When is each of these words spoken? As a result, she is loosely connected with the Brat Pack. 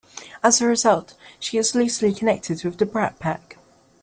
As 0.41 0.59
a 0.59 0.65
result, 0.65 1.13
she 1.39 1.59
is 1.59 1.75
loosely 1.75 2.11
connected 2.11 2.63
with 2.63 2.79
the 2.79 2.87
Brat 2.87 3.19
Pack. 3.19 3.59